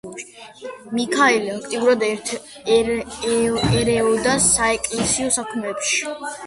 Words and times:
მიქაელი 0.99 1.51
აქტიურად 1.57 2.07
ერეოდა 2.07 4.35
საეკლესიო 4.49 5.35
საქმეებში. 5.41 6.05